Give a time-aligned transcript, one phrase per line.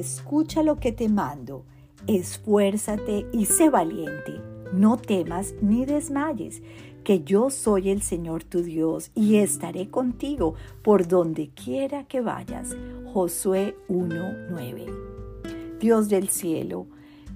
[0.00, 1.64] escucha lo que te mando,
[2.06, 4.40] esfuérzate y sé valiente,
[4.72, 6.62] no temas ni desmayes,
[7.04, 12.76] que yo soy el Señor tu Dios y estaré contigo por donde quiera que vayas.
[13.12, 15.78] Josué 1.9.
[15.78, 16.86] Dios del cielo,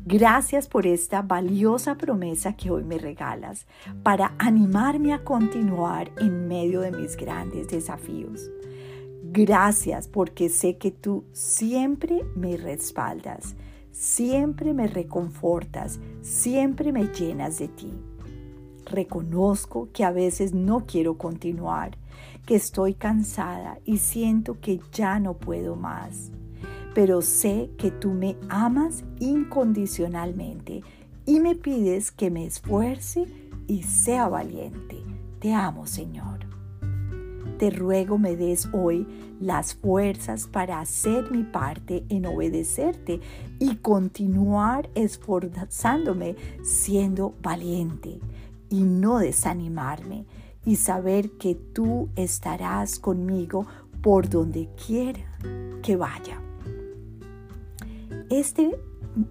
[0.04, 3.68] Gracias por esta valiosa promesa que hoy me regalas
[4.02, 8.50] para animarme a continuar en medio de mis grandes desafíos.
[9.22, 13.54] Gracias porque sé que tú siempre me respaldas,
[13.92, 17.92] siempre me reconfortas, siempre me llenas de ti.
[18.84, 21.96] Reconozco que a veces no quiero continuar,
[22.46, 26.32] que estoy cansada y siento que ya no puedo más
[26.94, 30.82] pero sé que tú me amas incondicionalmente
[31.24, 33.26] y me pides que me esfuerce
[33.66, 35.02] y sea valiente.
[35.40, 36.41] Te amo, Señor.
[37.58, 39.06] Te ruego me des hoy
[39.40, 43.20] las fuerzas para hacer mi parte en obedecerte
[43.58, 48.20] y continuar esforzándome siendo valiente
[48.68, 50.26] y no desanimarme
[50.64, 53.66] y saber que tú estarás conmigo
[54.02, 55.20] por donde quiera
[55.82, 56.40] que vaya.
[58.30, 58.78] Este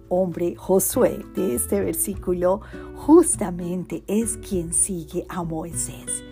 [0.08, 2.60] hombre, Josué, de este versículo,
[2.94, 6.24] justamente es quien sigue a Moisés.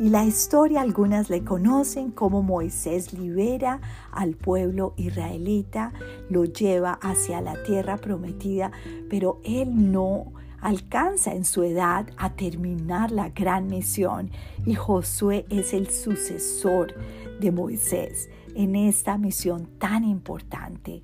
[0.00, 3.80] Y la historia algunas le conocen como Moisés libera
[4.12, 5.92] al pueblo israelita,
[6.30, 8.70] lo lleva hacia la tierra prometida,
[9.10, 14.30] pero él no alcanza en su edad a terminar la gran misión
[14.64, 16.94] y Josué es el sucesor
[17.40, 21.02] de Moisés en esta misión tan importante.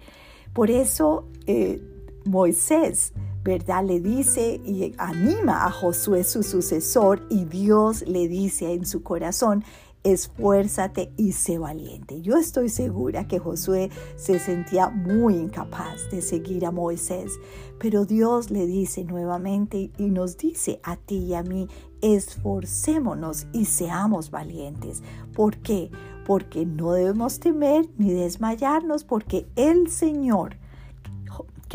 [0.53, 1.81] Por eso eh,
[2.25, 3.13] Moisés,
[3.45, 3.85] ¿verdad?
[3.85, 9.63] Le dice y anima a Josué, su sucesor, y Dios le dice en su corazón,
[10.03, 12.21] esfuérzate y sé valiente.
[12.23, 17.33] Yo estoy segura que Josué se sentía muy incapaz de seguir a Moisés,
[17.79, 21.69] pero Dios le dice nuevamente y nos dice a ti y a mí,
[22.01, 25.03] esforcémonos y seamos valientes.
[25.35, 25.91] ¿Por qué?
[26.27, 30.57] Porque no debemos temer ni desmayarnos, porque el Señor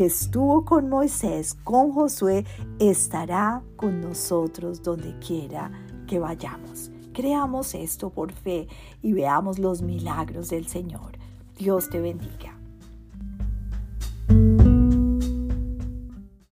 [0.00, 2.46] que estuvo con Moisés, con Josué,
[2.78, 5.70] estará con nosotros donde quiera
[6.06, 6.90] que vayamos.
[7.12, 8.66] Creamos esto por fe
[9.02, 11.18] y veamos los milagros del Señor.
[11.58, 12.49] Dios te bendiga.